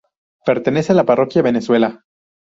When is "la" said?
0.95-1.03